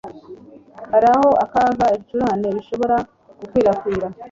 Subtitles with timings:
[0.91, 2.97] Hariho akaga ibicurane bishobora
[3.39, 4.07] gukwirakwira.